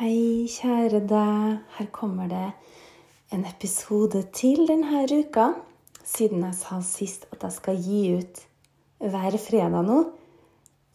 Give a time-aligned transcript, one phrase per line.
[0.00, 1.56] Hei, kjære deg.
[1.76, 2.46] Her kommer det
[3.36, 5.50] en episode til denne uka.
[6.00, 8.38] Siden jeg sa sist at jeg skal gi ut
[9.12, 9.98] hver fredag nå,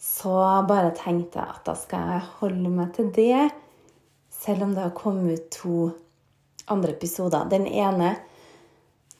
[0.01, 0.31] så
[0.65, 3.43] bare tenkte jeg at da skal jeg holde meg til det,
[4.33, 5.75] selv om det har kommet ut to
[6.73, 7.45] andre episoder.
[7.53, 8.15] Den ene,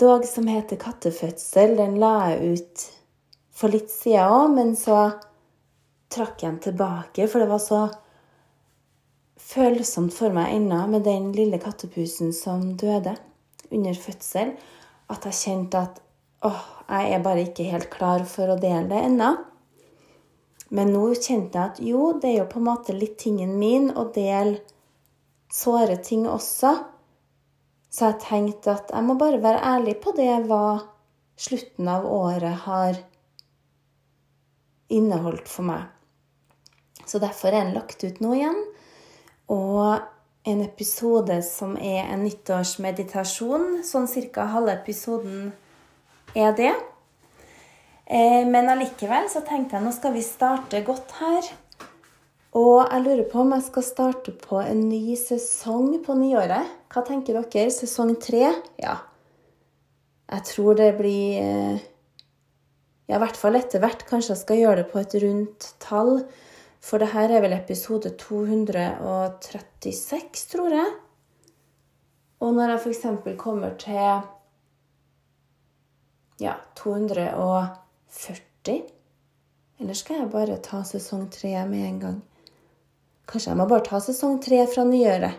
[0.02, 2.88] dog som heter 'Kattefødsel', den la jeg ut
[3.54, 5.14] for litt siden òg, men så
[6.10, 7.84] trakk jeg den tilbake, for det var så
[9.40, 13.16] følsomt for meg ennå med den lille kattepusen som døde
[13.74, 14.54] under fødsel,
[15.12, 16.00] at jeg kjente at
[16.46, 19.34] åh, jeg er bare ikke helt klar for å dele det ennå.
[20.76, 23.92] Men nå kjente jeg at jo, det er jo på en måte litt tingen min
[23.94, 24.60] å dele
[25.54, 26.74] såre ting også.
[27.90, 30.80] Så jeg tenkte at jeg må bare være ærlig på det hva
[31.40, 32.98] slutten av året har
[34.92, 35.86] inneholdt for meg.
[37.06, 38.58] Så derfor er den lagt ut nå igjen.
[39.52, 40.00] Og
[40.46, 43.82] en episode som er en nyttårsmeditasjon.
[43.86, 45.52] Sånn cirka halve episoden
[46.38, 46.74] er det.
[48.06, 51.50] Eh, men allikevel så tenkte jeg nå skal vi starte godt her.
[52.56, 56.70] Og jeg lurer på om jeg skal starte på en ny sesong på nyåret.
[56.94, 57.74] Hva tenker dere?
[57.74, 58.48] Sesong tre?
[58.80, 59.00] Ja.
[60.32, 61.84] Jeg tror det blir eh,
[63.06, 64.06] Ja, i hvert fall etter hvert.
[64.10, 66.24] Kanskje jeg skal gjøre det på et rundt tall.
[66.86, 70.92] For det her er vel episode 236, tror jeg.
[72.46, 73.06] Og når jeg f.eks.
[73.42, 74.22] kommer til
[76.44, 78.84] ja, 240
[79.80, 82.22] Eller skal jeg bare ta sesong tre med en gang?
[83.26, 85.32] Kanskje jeg må bare ta sesong tre fra nyåret.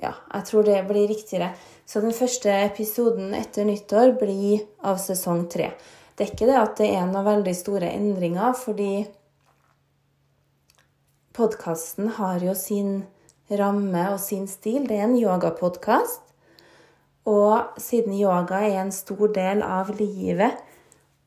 [0.00, 1.54] Ja, jeg tror det blir riktigere.
[1.84, 5.70] Så den første episoden etter nyttår blir av sesong tre.
[6.14, 9.06] Det er ikke det at det er noen veldig store endringer, fordi
[11.36, 13.04] podkasten har jo sin
[13.50, 14.86] ramme og sin stil.
[14.88, 16.22] Det er en yogapodkast.
[17.30, 20.56] Og siden yoga er en stor del av livet,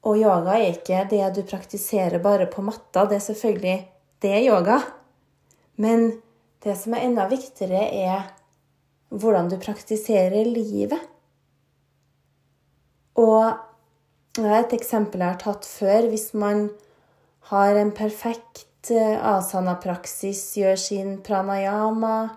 [0.04, 3.78] og yoga er ikke det du praktiserer bare på matta, det er selvfølgelig
[4.24, 4.80] det er yoga.
[5.76, 6.10] Men
[6.64, 8.30] det som er enda viktigere, er
[9.12, 11.00] hvordan du praktiserer livet.
[13.20, 13.54] Og
[14.40, 16.08] et eksempel jeg har tatt før.
[16.10, 16.70] Hvis man
[17.52, 22.30] har en perfekt asana-praksis, gjør sin pranayama,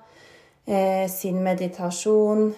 [0.67, 2.53] eh, sin meditasjon,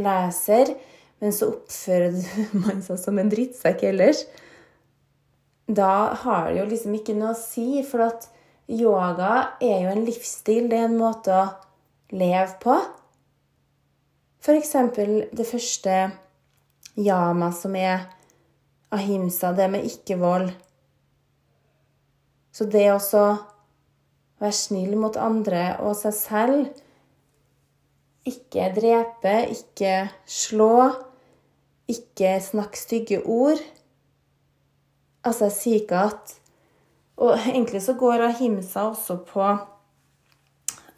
[0.00, 0.74] leser,
[1.20, 2.16] men så oppfører
[2.62, 4.24] man seg som en drittsekk ellers,
[5.70, 7.82] da har det jo liksom ikke noe å si.
[7.86, 8.26] For at
[8.70, 11.44] yoga er jo en livsstil, det er en måte å
[12.14, 12.78] leve på.
[14.40, 15.96] For eksempel det første
[16.96, 18.08] yama, som er
[18.90, 20.50] ahimsa, det med ikke-vold.
[22.52, 22.98] Så det å
[24.40, 26.70] være snill mot andre og seg selv
[28.26, 30.90] Ikke drepe, ikke slå,
[31.90, 33.60] ikke snakke stygge ord
[35.20, 36.34] Altså, jeg sier ikke at
[37.20, 39.44] Og egentlig så går ahimsa også på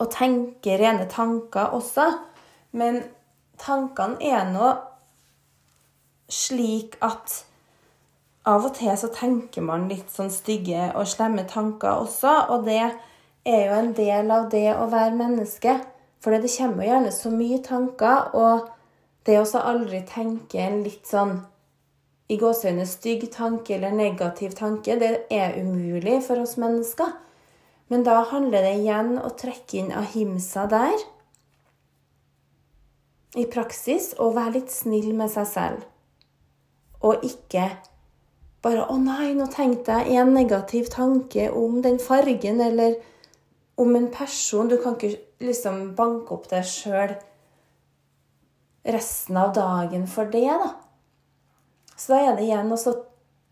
[0.02, 2.08] å tenke rene tanker også.
[2.78, 3.02] Men
[3.60, 4.72] tankene er nå
[6.32, 7.42] slik at
[8.48, 12.80] av og til så tenker man litt sånn stygge og slemme tanker også, og det
[12.82, 15.76] er jo en del av det å være menneske.
[16.22, 18.68] For det kommer jo gjerne så mye tanker, og
[19.26, 21.40] det å aldri tenke en litt sånn
[22.32, 27.10] i gåseøyne stygg tanke eller negativ tanke, det er umulig for oss mennesker.
[27.92, 30.94] Men da handler det igjen å trekke inn ahimsa der
[33.36, 35.82] i praksis og være litt snill med seg selv.
[37.04, 37.66] Og ikke
[38.62, 42.94] bare 'Å nei, nå tenkte jeg en negativ tanke om den fargen', eller
[43.76, 44.68] om en person.
[44.68, 47.16] Du kan ikke liksom banke opp deg sjøl
[48.84, 50.74] resten av dagen for det, da.
[51.96, 52.94] Så da er det igjen å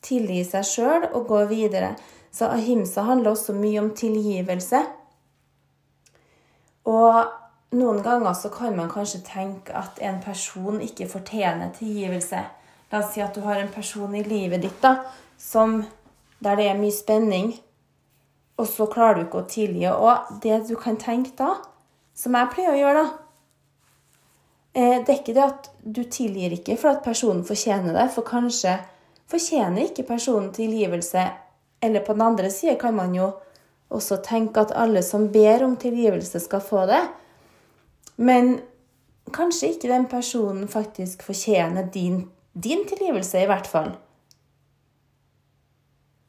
[0.03, 1.97] tilgi seg sjøl og gå videre.
[2.33, 4.81] Så ahimsa handler også mye om tilgivelse.
[6.91, 7.25] Og
[7.79, 12.43] noen ganger så kan man kanskje tenke at en person ikke fortjener tilgivelse.
[12.91, 14.97] La oss si at du har en person i livet ditt da,
[15.39, 15.81] som,
[16.43, 17.53] der det er mye spenning,
[18.59, 19.87] og så klarer du ikke å tilgi.
[19.89, 21.55] Og det du kan tenke da,
[22.19, 26.77] som jeg pleier å gjøre, da eh, Det er ikke det at du tilgir ikke
[26.81, 28.77] for at personen fortjener det, for kanskje
[29.31, 31.29] fortjener ikke personen tilgivelse.
[31.81, 33.31] Eller på den andre sida kan man jo
[33.91, 37.01] også tenke at alle som ber om tilgivelse, skal få det.
[38.17, 38.59] Men
[39.33, 43.93] kanskje ikke den personen faktisk fortjener din din tilgivelse, i hvert fall.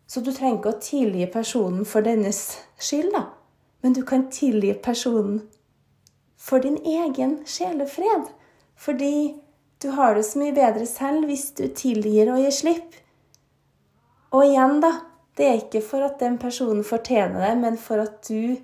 [0.07, 2.41] Så du trenger ikke å tilgi personen for dennes
[2.81, 3.29] skyld, da.
[3.81, 5.39] Men du kan tilgi personen
[6.38, 8.27] for din egen sjelefred.
[8.75, 9.38] Fordi
[9.81, 13.00] du har det så mye bedre selv hvis du tilgir og gir slipp.
[14.35, 14.91] Og igjen, da.
[15.38, 18.59] Det er ikke for at den personen fortjener det, men for at du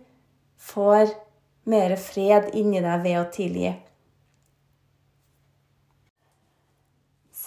[0.60, 1.14] får
[1.72, 3.72] mer fred inni deg ved å tilgi.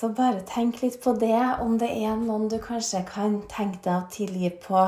[0.00, 3.99] Så bare tenk litt på det, om det er noen du kanskje kan tenke deg
[3.99, 4.87] å tilgi på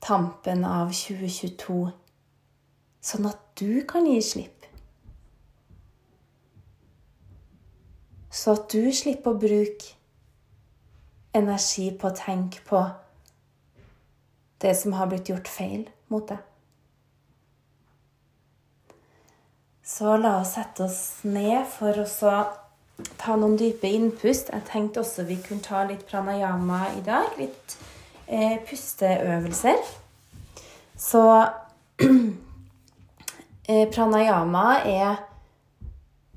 [0.00, 1.76] tampen av 2022,
[3.04, 4.64] sånn at du kan gi slipp.
[8.32, 9.92] Så at du slipper å bruke
[11.36, 12.80] energi på å tenke på
[14.64, 16.40] det som har blitt gjort feil mot deg.
[19.84, 22.14] Så la oss sette oss ned for å
[23.18, 24.50] ta noen dype innpust.
[24.52, 27.30] Jeg tenkte også vi kunne ta litt pranayama i dag.
[27.38, 27.76] Litt
[28.26, 29.80] eh, pusteøvelser.
[30.96, 31.22] Så
[33.68, 35.16] eh, pranayama er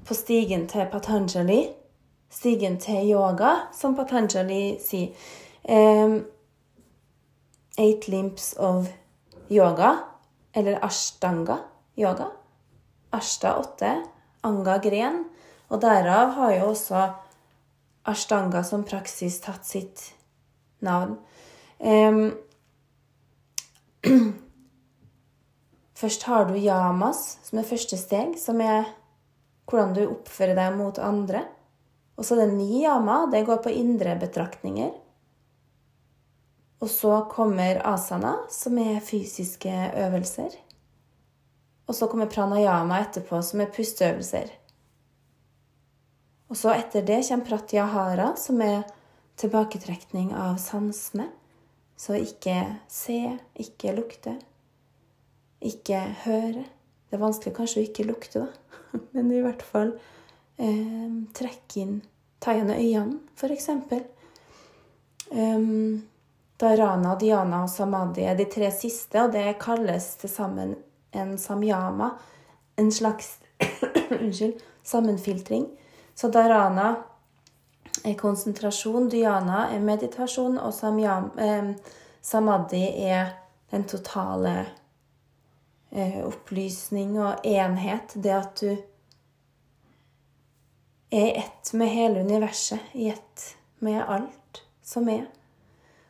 [0.05, 1.67] på stigen til Patanjali
[2.29, 5.13] stigen til yoga, som Patanjali sier.
[5.69, 6.25] Um,
[7.77, 8.87] eight limps of
[9.51, 9.95] yoga,
[10.53, 11.57] eller ashtanga
[11.97, 12.29] yoga.
[13.13, 14.03] Ashta åtte,
[14.43, 15.25] anga gren.
[15.69, 17.01] Og derav har jo også
[18.09, 20.13] ashtanga som praksis tatt sitt
[20.85, 21.17] navn.
[21.79, 22.31] Um,
[25.99, 28.85] Først har du yamas, som er første steg, som er
[29.67, 31.41] hvordan du oppfører deg mot andre.
[32.15, 34.93] Og så det niyama, det går på indre betraktninger.
[36.79, 39.73] Og så kommer asana, som er fysiske
[40.05, 40.55] øvelser.
[41.87, 44.47] Og så kommer pranayama etterpå, som er pusteøvelser.
[46.49, 48.83] Og så etter det kommer pratyahara, som er
[49.39, 51.29] tilbaketrekning av sansene.
[51.99, 52.55] Så ikke
[52.89, 54.37] se, ikke lukte,
[55.59, 56.63] ikke høre.
[57.09, 59.91] Det er vanskelig kanskje å ikke lukte, da, men i hvert fall
[60.61, 61.99] eh, trekke inn
[62.39, 63.65] Ta igjen øynene, f.eks.
[65.29, 66.05] Um,
[66.59, 70.77] Dharana, Dhyana og Samadhi er de tre siste, og det kalles til sammen
[71.11, 72.13] en samyama.
[72.79, 73.37] En slags
[74.21, 75.67] unnskyld, sammenfiltring.
[76.19, 76.95] Så dharana
[78.03, 81.69] er konsentrasjon, dhyana er meditasjon, og samyam, eh,
[82.21, 83.29] samadhi er
[83.71, 84.65] den totale
[85.91, 88.17] eh, opplysning og enhet.
[88.19, 88.75] Det at du
[91.11, 95.23] er i ett med hele universet, i ett med alt som er.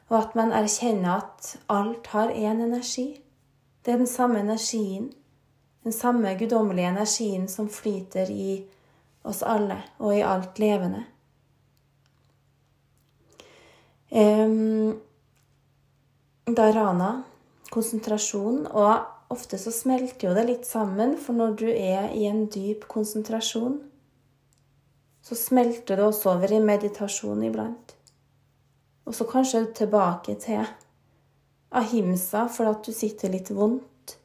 [0.09, 3.21] Og at man erkjenner at alt har én energi.
[3.85, 5.13] Det er den samme energien,
[5.83, 8.65] den samme guddommelige energien som flyter i
[9.27, 11.03] oss alle og i alt levende.
[14.09, 14.97] Um,
[16.49, 17.11] dharana,
[17.69, 22.47] konsentrasjon, og ofte så smelter jo det litt sammen, for når du er i en
[22.49, 23.77] dyp konsentrasjon,
[25.21, 27.93] så smelter det også over i meditasjon iblant.
[29.05, 30.65] Og så kanskje tilbake til
[31.69, 34.15] ahimsa for at du sitter litt vondt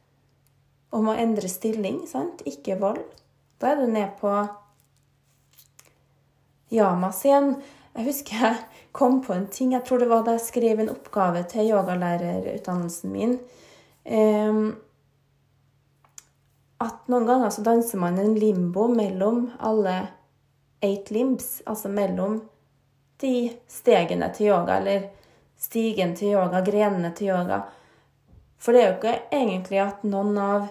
[0.95, 2.45] og må endre stilling, sant?
[2.47, 3.03] Ikke vold.
[3.59, 4.31] Da er du ned på
[6.73, 7.55] yamas igjen.
[7.95, 8.57] Jeg husker jeg
[8.93, 9.73] kom på en ting.
[9.75, 13.39] Jeg tror det var da jeg skrev en oppgave til yogalærerutdannelsen min.
[14.05, 14.75] Um,
[16.85, 19.95] at noen ganger så danser man en limbo mellom alle
[20.85, 22.43] eight limbs, altså mellom
[23.23, 25.07] de stegene til yoga, eller
[25.57, 27.63] stigen til yoga, grenene til yoga.
[28.59, 30.67] For det er jo ikke egentlig at noen av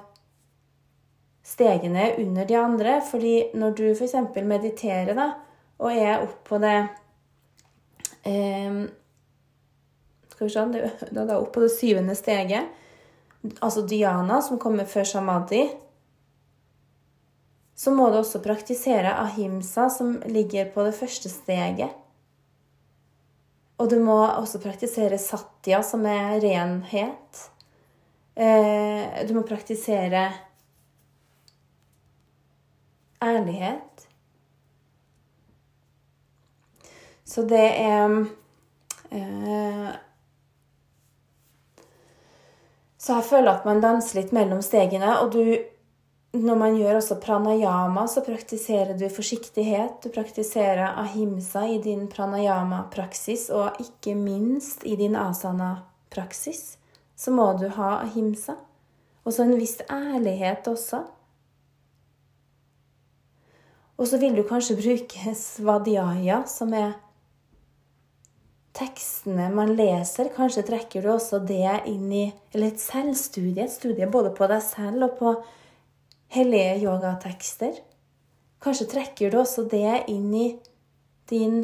[1.44, 3.02] stegene er under de andre.
[3.02, 4.16] fordi når du f.eks.
[4.44, 5.32] mediterer da,
[5.84, 6.78] og er oppå det
[8.26, 8.84] um,
[10.32, 12.72] Skal vi se Det er oppå det syvende steget,
[13.60, 15.66] altså Diana, som kommer før samadhi,
[17.76, 21.92] så må du også praktisere ahimsa, som ligger på det første steget.
[23.82, 27.42] Og du må også praktisere satya, som er renhet.
[28.36, 30.30] Eh, du må praktisere
[33.24, 34.03] ærlighet.
[37.34, 38.18] Så det er
[39.10, 39.94] eh,
[42.98, 45.44] Så jeg føler at man danser litt mellom stegene, og du
[46.34, 50.00] når man gjør også pranayama, så praktiserer du forsiktighet.
[50.02, 56.64] Du praktiserer ahimsa i din pranayama-praksis, og ikke minst i din asana-praksis
[57.16, 58.56] så må du ha ahimsa.
[59.24, 61.04] Og så en viss ærlighet også.
[63.98, 66.98] Og så vil du kanskje bruke svadhyaya, som er
[68.74, 74.10] tekstene man leser, kanskje trekker du også det inn i Eller et selvstudie, et studie
[74.10, 75.34] både på deg selv og på
[76.34, 77.78] hellige yogatekster.
[78.64, 80.48] Kanskje trekker du også det inn i
[81.30, 81.64] din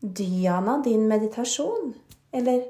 [0.00, 1.94] dhyana, din meditasjon.
[2.32, 2.62] Eller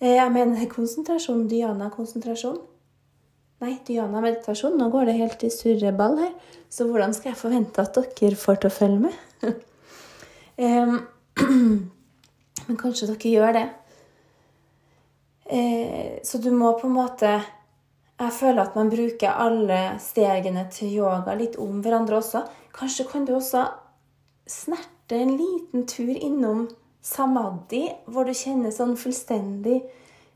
[0.00, 1.46] eh, Jeg mener konsentrasjon.
[1.48, 2.60] Dhyana, konsentrasjon.
[3.60, 4.78] Nei, dhyana, meditasjon.
[4.78, 6.30] Nå går det helt i surreball her.
[6.70, 9.18] Så hvordan skal jeg forvente at dere får til å følge med?
[12.66, 13.68] Men kanskje dere gjør det.
[15.50, 17.30] Eh, så du må på en måte
[18.20, 22.44] Jeg føler at man bruker alle stegene til yoga litt om hverandre også.
[22.76, 23.64] Kanskje kan du også
[24.44, 26.66] snerte en liten tur innom
[27.00, 29.78] samadhi, hvor du kjenner sånn fullstendig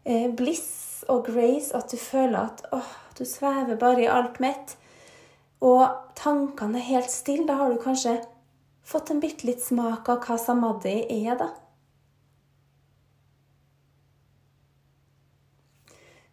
[0.09, 2.88] eh, bliss og grace, at du føler at åh,
[3.19, 4.78] du svever bare i alt mitt.
[5.61, 5.85] Og
[6.16, 7.45] tankene er helt stille.
[7.49, 8.16] Da har du kanskje
[8.85, 11.50] fått en bitte litt smak av hva samadhi er, da.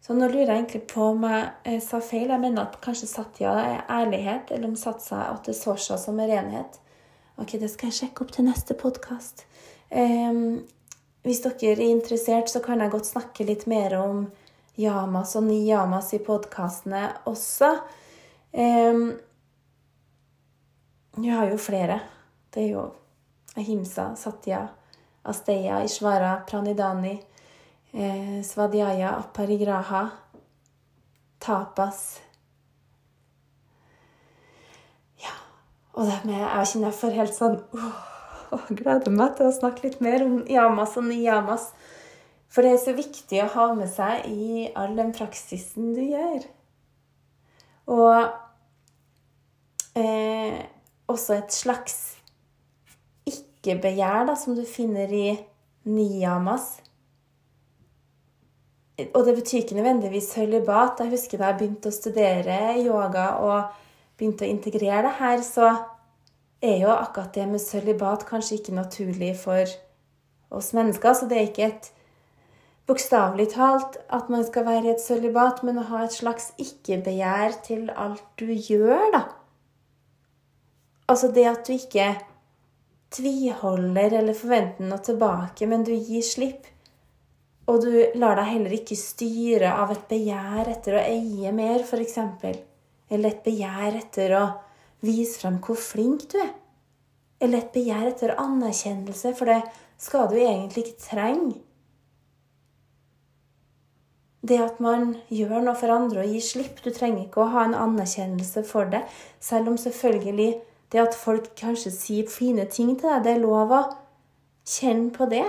[0.02, 2.26] Så nå lurer jeg egentlig på om jeg eh, sa feil.
[2.32, 6.32] Jeg mener at kanskje satya er ærlighet, eller om satsa at det sosha som er
[6.32, 6.80] renhet.
[7.38, 9.46] Ok, det skal jeg sjekke opp til neste podkast.
[9.94, 10.64] Um,
[11.22, 14.24] hvis dere er interessert, så kan jeg godt snakke litt mer om
[14.80, 17.70] yamas og niyamas i podkastene også.
[18.52, 19.04] Um,
[21.22, 22.00] jeg har jo flere.
[22.52, 22.86] Det er jo
[23.56, 24.66] Ahimsa, Satya,
[25.24, 27.14] Asteya, Ishvara, Pranidani,
[27.92, 30.10] eh, Svadhyaya, Aparigraha,
[31.40, 32.20] Tapas
[35.18, 35.34] Ja.
[35.94, 39.88] Og det med Jeg kjenner jeg får helt sånn åh, Gleder meg til å snakke
[39.88, 41.70] litt mer om yamas og niyamas.
[42.52, 46.44] For det er så viktig å ha med seg i all den praksisen du gjør.
[47.88, 48.28] Og
[49.96, 50.60] eh,
[51.08, 51.96] også et slags
[53.62, 55.36] ikke-begjær da, som du finner i
[55.86, 56.80] niyamas.
[59.14, 61.00] Og det betyr ikke nødvendigvis sølibat.
[61.00, 63.78] Jeg husker da jeg begynte å studere yoga og
[64.18, 65.70] begynte å integrere det her, så
[66.62, 69.66] er jo akkurat det med sølibat kanskje ikke naturlig for
[70.50, 71.14] oss mennesker.
[71.14, 71.90] Så det er ikke et
[72.86, 77.62] bokstavelig talt at man skal være i et sølibat, men å ha et slags ikke-begjær
[77.66, 79.24] til alt du gjør, da.
[81.10, 82.12] Altså det at du ikke
[83.14, 86.68] tviholder eller forventer noe tilbake, men du gir slipp.
[87.70, 92.18] Og du lar deg heller ikke styre av et begjær etter å eie mer, f.eks.
[93.12, 94.44] Eller et begjær etter å
[95.06, 96.54] vise frem hvor flink du er.
[97.42, 99.60] Eller et begjær etter anerkjennelse, for det
[100.00, 101.60] skal du egentlig ikke trenge.
[104.42, 106.80] Det at man gjør noe for andre og gir slipp.
[106.82, 109.04] Du trenger ikke å ha en anerkjennelse for det,
[109.38, 110.56] selv om selvfølgelig
[110.92, 113.82] det at folk kanskje sier fine ting til deg, det er lov å
[114.68, 115.46] kjenne på det.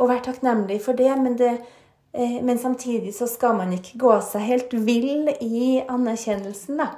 [0.00, 1.52] Og være takknemlig for det, men, det,
[2.12, 6.90] eh, men samtidig så skal man ikke gå seg helt vill i anerkjennelsen, da.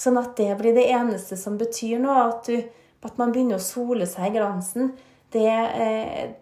[0.00, 2.30] Sånn at det blir det eneste som betyr noe.
[2.30, 2.64] At, du,
[3.04, 4.94] at man begynner å sole seg i glansen.
[5.30, 6.32] Det, eh,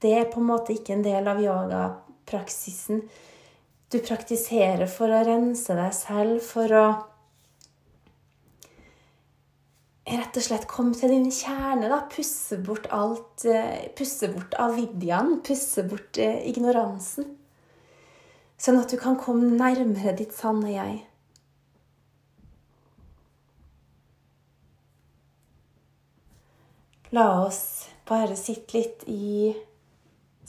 [0.00, 3.02] det er på en måte ikke en del av yogapraksisen.
[3.90, 6.86] Du praktiserer for å rense deg selv, for å
[10.10, 11.88] rett og slett komme til din kjerne.
[11.92, 13.44] da, Pusse bort alt.
[13.44, 15.38] Eh, pusse bort avidyaen.
[15.46, 17.36] Pusse bort eh, ignoransen.
[18.60, 20.98] Sånn at du kan komme nærmere ditt sanne jeg.
[27.10, 29.54] La oss bare sitte litt i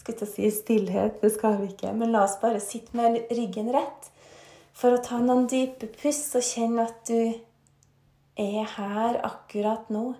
[0.02, 3.70] skal ikke si stillhet, det skal vi ikke, men la oss bare sitte med ryggen
[3.74, 4.10] rett
[4.74, 7.38] for å ta noen dype pust og kjenne at du
[8.40, 10.14] er her akkurat nå.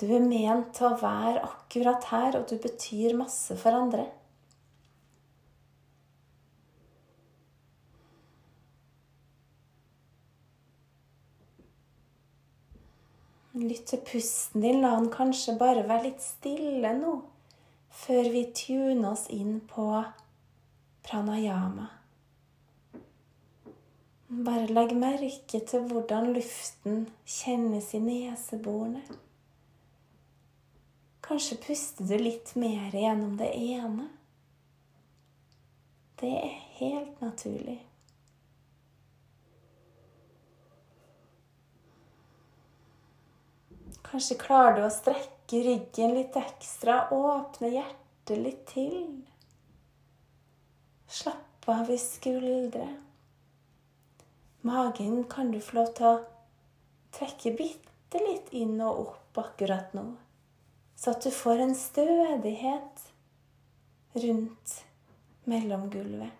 [0.00, 4.08] Du er ment til å være akkurat her, og du betyr masse for andre.
[13.54, 14.80] Lytt til pusten din.
[14.82, 17.18] La den kanskje bare være litt stille nå,
[18.02, 19.90] før vi tuner oss inn på
[21.04, 21.90] pranayama.
[24.32, 29.02] Bare legg merke til hvordan luften kjennes i neseborene.
[31.20, 34.06] Kanskje puster du litt mer gjennom det ene.
[36.22, 37.76] Det er helt naturlig.
[44.08, 49.00] Kanskje klarer du å strekke ryggen litt ekstra, åpne hjertet litt til.
[51.20, 52.88] Slapp av i skuldre.
[54.62, 56.20] Magen kan du få lov til å
[57.14, 59.18] trekke bitte litt inn og opp.
[59.32, 60.04] akkurat nå,
[60.96, 63.04] så at du får en stødighet
[64.12, 64.74] rundt
[65.48, 66.30] mellomgulvet.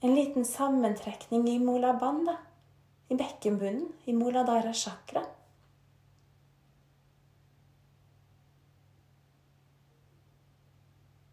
[0.00, 2.36] En liten sammentrekning i mola banda,
[3.08, 5.24] i bekkenbunnen, i moladara chakra.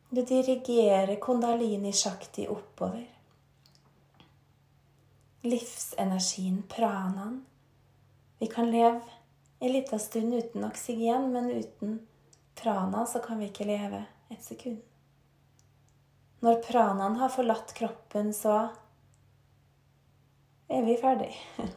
[0.09, 3.20] Du dirigerer kondalini shakti oppover.
[5.41, 7.45] Livsenergien, pranaen.
[8.39, 9.01] Vi kan leve
[9.60, 12.07] en liten stund uten oksygen, men uten
[12.55, 14.81] prana så kan vi ikke leve et sekund.
[16.41, 18.55] Når pranaen har forlatt kroppen, så
[20.69, 21.33] er vi ferdig.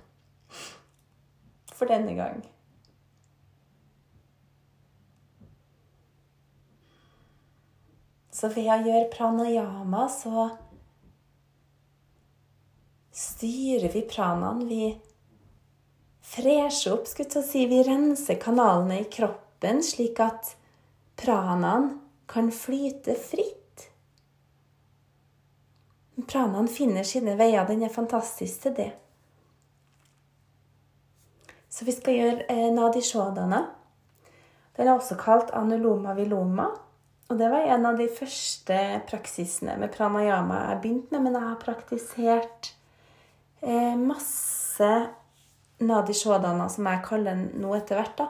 [1.77, 2.45] For denne gang.
[8.35, 10.49] Så ved å gjøre pranayama så
[13.35, 14.69] styrer vi pranaen.
[14.69, 15.01] Vi
[16.21, 17.67] fresher opp, skulle jeg si.
[17.67, 20.55] Vi renser kanalene i kroppen slik at
[21.21, 21.91] pranaen
[22.31, 23.89] kan flyte fritt.
[26.31, 27.67] Pranaen finner sine veier.
[27.67, 28.93] Den er fantastisk til det.
[31.69, 33.65] Så vi skal gjøre eh, nadi shodana.
[34.77, 36.69] Den er også kalt anuloma viloma.
[37.33, 41.27] Og det var en av de første praksisene med pranayama jeg begynte med.
[41.27, 42.75] Men jeg har praktisert
[43.65, 44.91] eh, masse
[45.85, 48.17] nadi shodana, som jeg kaller den nå etter hvert.
[48.19, 48.29] da.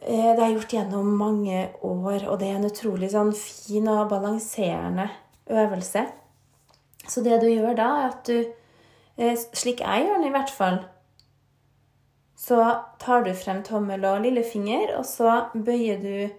[0.00, 4.08] Eh, det jeg gjort gjennom mange år, og det er en utrolig sånn fin og
[4.12, 5.10] balanserende
[5.50, 6.06] øvelse.
[7.08, 8.38] Så det du gjør da, er at du
[9.20, 10.80] eh, Slik jeg gjør den i hvert fall.
[12.40, 12.56] Så
[12.98, 16.30] tar du frem tommel og lillefinger, og så bøyer du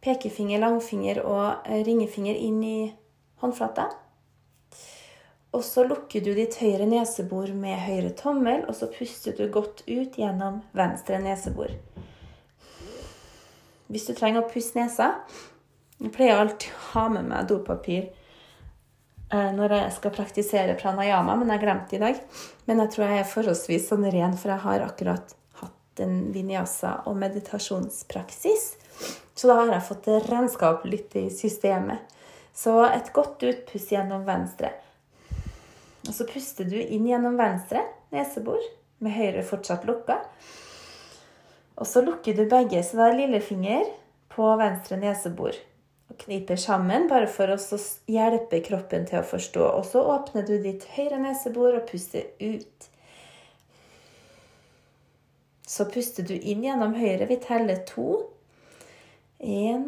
[0.00, 2.78] pekefinger, langfinger og ringefinger inn i
[3.42, 3.90] håndflata.
[5.56, 9.80] Og så lukker du ditt høyre nesebor med høyre tommel, og så puster du godt
[9.88, 11.72] ut gjennom venstre nesebor.
[13.88, 15.22] Hvis du trenger å pusse nesa
[15.98, 18.10] Jeg pleier alltid å ha med meg dopapir
[19.32, 22.20] eh, når jeg skal praktisere pranayama, men jeg glemte i dag.
[22.68, 26.92] Men jeg tror jeg er forholdsvis sånn ren, for jeg har akkurat hatt en vinyasa
[27.10, 28.68] og meditasjonspraksis.
[29.34, 32.14] Så da har jeg fått renska opp litt i systemet.
[32.54, 34.70] Så et godt utpuss gjennom venstre.
[36.08, 38.62] Og så puster du inn gjennom venstre nesebor,
[39.04, 40.16] med høyre fortsatt lukka.
[41.78, 43.84] Og så lukker du begge, så da er lillefinger
[44.32, 45.58] på venstre nesebor.
[46.08, 47.58] Og kniper sammen, bare for å
[48.10, 49.66] hjelpe kroppen til å forstå.
[49.76, 52.88] Og så åpner du ditt høyre nesebor og puster ut.
[55.68, 57.28] Så puster du inn gjennom høyre.
[57.28, 58.24] Vi teller to.
[59.44, 59.84] Én,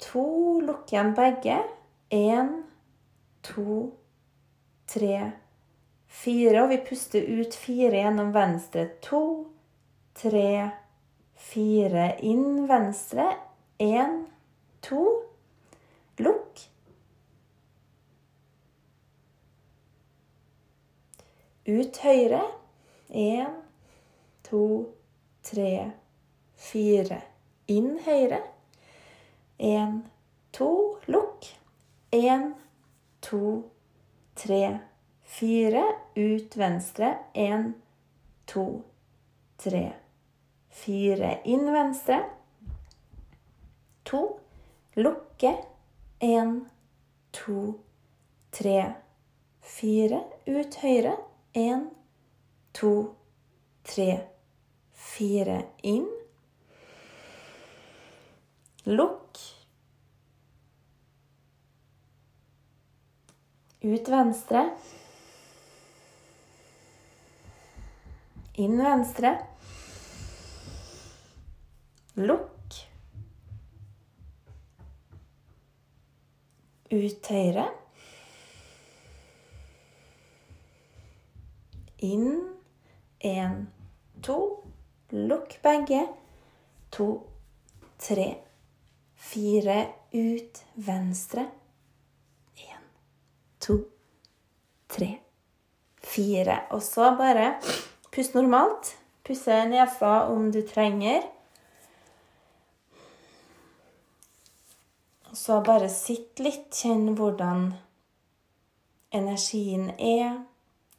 [0.00, 0.24] to.
[0.64, 1.60] Lukk igjen begge.
[2.16, 2.54] Én,
[3.44, 3.92] to,
[4.88, 5.28] tre,
[6.10, 6.62] fire.
[6.62, 8.86] Og vi puster ut fire gjennom venstre.
[9.06, 9.22] To,
[10.14, 10.70] tre,
[11.38, 12.16] fire.
[12.26, 13.30] Inn venstre.
[13.78, 14.24] Én,
[14.84, 15.06] to.
[16.20, 16.66] Lukk.
[21.70, 22.42] Ut høyre.
[23.10, 23.56] Én,
[24.46, 24.64] to,
[25.46, 25.72] tre,
[26.58, 27.22] fire.
[27.70, 28.42] Inn høyre.
[29.60, 30.00] Én,
[30.56, 30.70] to,
[31.06, 31.52] lukk.
[32.12, 32.52] Én,
[33.22, 33.42] to,
[34.34, 34.89] tre, fire.
[36.14, 37.18] Ut venstre.
[37.34, 37.74] Én,
[38.46, 38.82] to,
[39.56, 39.92] tre,
[40.68, 41.40] fire.
[41.44, 42.24] Inn venstre.
[44.02, 44.40] To.
[44.96, 45.54] Lukke.
[46.18, 46.68] Én,
[47.30, 47.78] to,
[48.50, 48.92] tre,
[49.60, 50.20] fire.
[50.46, 51.16] Ut høyre.
[51.54, 51.88] Én,
[52.72, 53.14] to,
[53.86, 54.10] tre,
[54.92, 55.62] fire.
[55.82, 56.10] Inn.
[58.84, 59.38] Lukk.
[63.80, 64.66] Ut venstre.
[68.60, 69.32] Inn venstre.
[72.20, 72.76] Lukk.
[76.90, 77.66] Ut høyre.
[82.10, 82.28] Inn.
[83.20, 83.56] Én,
[84.24, 84.38] to.
[85.10, 86.04] Lukk begge.
[86.90, 87.08] To,
[88.00, 88.28] tre
[89.20, 91.46] fire ut venstre.
[92.56, 92.84] Én,
[93.60, 93.76] to,
[94.88, 95.10] tre,
[96.02, 96.66] fire.
[96.70, 97.52] Og så bare
[98.14, 98.96] pust normalt.
[99.26, 101.22] Pusse nesa om du trenger.
[105.30, 107.68] Og så bare sitt litt, kjenn hvordan
[109.14, 110.40] energien er.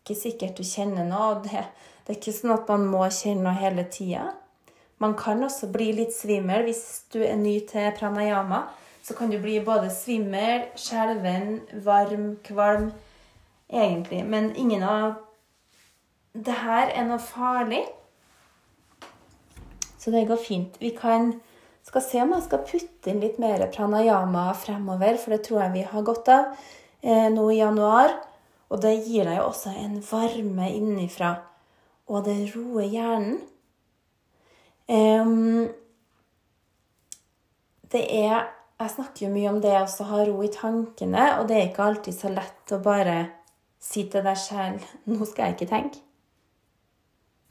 [0.02, 1.42] Ikke sikkert du kjenner noe.
[1.44, 1.66] Det,
[2.06, 4.30] det er ikke sånn at man må kjenne noe hele tida.
[5.02, 8.68] Man kan også bli litt svimmel hvis du er ny til pranayama.
[9.02, 12.92] Så kan du bli både svimmel, skjelven, varm, kvalm
[13.68, 14.22] egentlig.
[14.30, 15.18] Men ingen av
[16.34, 17.84] det her er noe farlig.
[20.00, 20.78] Så det går fint.
[20.82, 21.34] Vi kan,
[21.86, 25.76] skal se om jeg skal putte inn litt mer pranayama fremover, for det tror jeg
[25.76, 26.54] vi har godt av
[27.04, 28.16] eh, nå i januar.
[28.72, 31.36] Og det gir deg jo også en varme innenfra.
[32.12, 33.38] og det roer hjernen.
[34.92, 35.70] Um,
[37.92, 38.50] det er
[38.82, 41.84] Jeg snakker jo mye om det å ha ro i tankene, og det er ikke
[41.86, 43.18] alltid så lett å bare
[43.78, 46.02] si til deg selv 'Nå skal jeg ikke tenke'.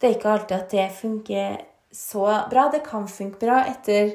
[0.00, 1.56] Det er ikke alltid at det funker
[1.92, 2.68] så bra.
[2.72, 4.14] Det kan funke bra etter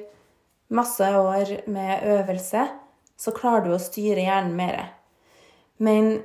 [0.74, 2.67] masse år med øvelse.
[3.17, 4.80] Så klarer du å styre hjernen mer.
[5.78, 6.24] Men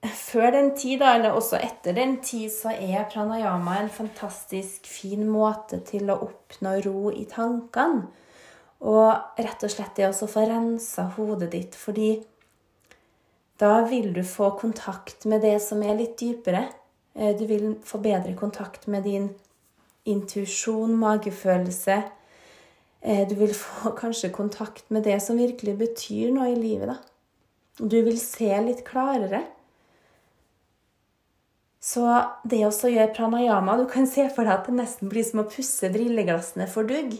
[0.00, 5.82] før den tid, eller også etter den tid, så er pranayama en fantastisk fin måte
[5.90, 8.06] til å oppnå ro i tankene.
[8.80, 12.14] Og rett og slett det å få rensa hodet ditt, fordi
[13.60, 16.62] da vil du få kontakt med det som er litt dypere.
[17.14, 19.30] Eh, du vil få bedre kontakt med din
[20.04, 22.02] intuisjon, magefølelse.
[23.00, 26.88] Eh, du vil få kanskje kontakt med det som virkelig betyr noe i livet.
[26.88, 26.98] da.
[27.80, 29.44] Du vil se litt klarere.
[31.80, 32.04] Så
[32.44, 35.48] det å gjøre pranayama Du kan se for deg at det nesten blir som å
[35.48, 37.14] pusse brilleglassene for dugg.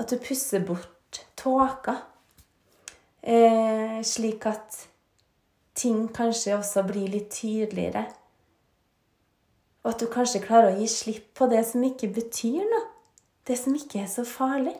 [0.00, 1.98] At du pusser bort tåka.
[3.20, 4.86] Eh, slik at
[5.76, 8.06] ting kanskje også blir litt tydeligere.
[9.84, 12.86] Og at du kanskje klarer å gi slipp på det som ikke betyr noe.
[13.48, 14.76] Det som ikke er så farlig.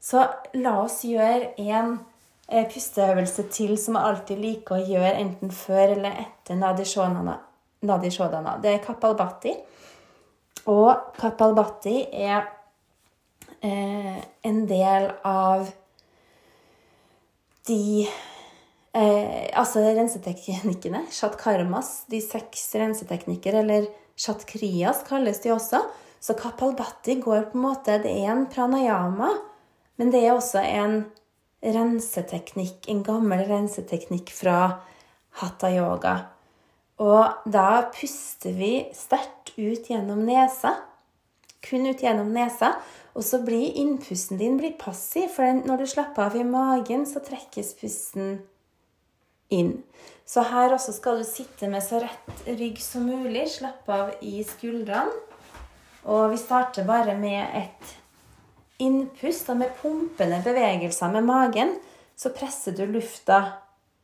[0.00, 1.98] Så la oss gjøre en
[2.50, 8.56] Eh, pusteøvelse til som jeg alltid liker å gjøre enten før eller etter Nadi Shodana.
[8.58, 9.52] Det er kapalbati.
[10.66, 12.48] Og kapalbati er
[13.62, 14.18] eh,
[14.50, 15.70] en del av
[17.70, 18.08] de
[18.94, 21.04] eh, Altså renseteknikkene.
[21.12, 23.88] Shatkarmas, de seks renseteknikker, eller
[24.20, 25.82] shatkrias kalles de også.
[26.20, 29.30] Så kapalbati går på en måte Det er en pranayama,
[29.96, 31.06] men det er også en
[31.60, 34.80] renseteknikk, en gammel renseteknikk fra
[35.40, 36.14] hatha yoga.
[37.00, 40.74] Og da puster vi sterkt ut gjennom nesa.
[41.64, 42.74] Kun ut gjennom nesa.
[43.16, 47.74] Og så blir innpusten din passiv, for når du slapper av i magen, så trekkes
[47.80, 48.38] pusten
[49.54, 49.76] inn.
[50.26, 53.48] Så her også skal du sitte med så rett rygg som mulig.
[53.50, 55.26] Slappe av i skuldrene.
[56.10, 57.96] Og vi starter bare med et
[58.80, 61.74] innpust og med pumpende bevegelser med magen,
[62.16, 63.40] så presser du lufta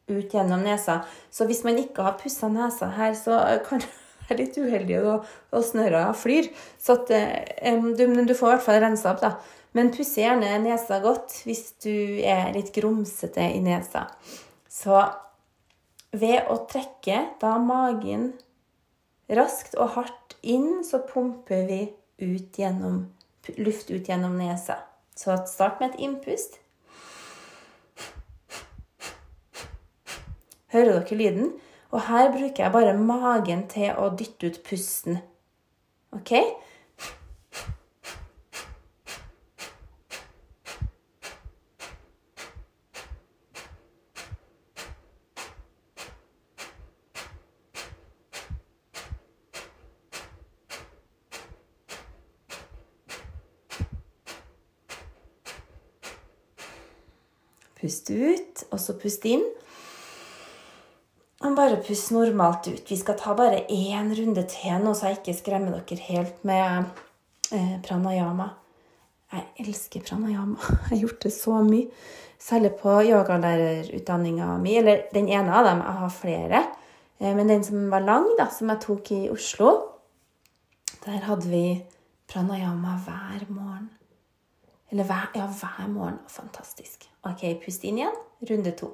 [0.06, 1.00] ut gjennom nesa.
[1.30, 3.90] Så hvis man ikke har pussa nesa her, så kan det
[4.26, 6.50] være litt uheldig og, og snørra flyr.
[6.78, 7.12] Så at,
[7.72, 9.36] um, du, du, får i hvert fall rensa opp, da.
[9.76, 14.06] Men pusse gjerne nesa godt hvis du er litt grumsete i nesa.
[14.72, 14.96] Så
[16.20, 18.30] ved å trekke da magen
[19.28, 21.80] raskt og hardt inn, så pumper vi
[22.22, 23.04] ut gjennom
[23.58, 24.80] luft ut gjennom nesa.
[25.16, 26.58] Så start med et innpust.
[30.74, 31.52] Hører dere lyden?
[31.94, 35.20] Og her bruker jeg bare magen til å dytte ut pusten.
[36.16, 36.32] OK?
[57.86, 59.44] Pust ut, og så pust inn.
[61.46, 62.82] Og bare pust normalt ut.
[62.90, 66.88] Vi skal ta bare én runde til nå, så jeg ikke skremmer dere helt med
[67.54, 68.48] eh, pranayama.
[69.30, 70.58] Jeg elsker pranayama.
[70.72, 71.86] Jeg har gjort det så mye.
[72.42, 74.74] Særlig på yogalærerutdanninga mi.
[74.80, 75.86] Eller den ene av dem.
[75.86, 76.62] Jeg har flere.
[77.20, 79.76] Eh, men den som var lang, da, som jeg tok i Oslo,
[81.06, 81.66] der hadde vi
[82.26, 83.92] pranayama hver morgen.
[84.90, 86.18] Eller hver, ja, hver morgen.
[86.28, 87.06] Fantastisk.
[87.26, 88.14] Ok, pust inn igjen.
[88.50, 88.92] Runde to.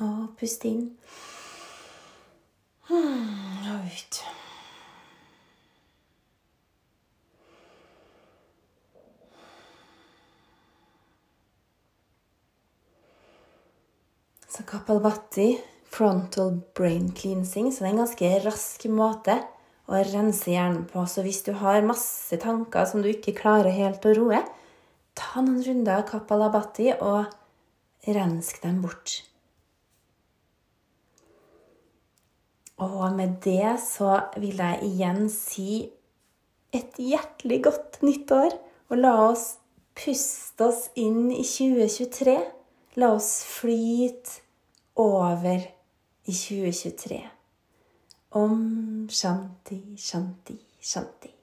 [0.00, 0.92] Og pust inn.
[2.88, 4.22] Og ut.
[14.58, 15.52] Så Kapalbhati
[15.86, 19.36] frontal brain cleansing, så det er en ganske rask måte
[19.86, 21.04] å rense hjernen på.
[21.06, 24.40] Så hvis du har masse tanker som du ikke klarer helt å roe,
[25.14, 27.30] ta noen runder Kapalabhati og
[28.16, 29.20] rensk dem bort.
[32.82, 35.86] Og med det så vil jeg igjen si
[36.74, 38.58] et hjertelig godt nyttår.
[38.90, 39.46] Og la oss
[39.94, 42.38] puste oss inn i 2023.
[42.98, 44.47] La oss flyte
[44.98, 45.60] over
[46.24, 47.22] i 2023.
[48.30, 51.37] Om shanti, shanti, shanti.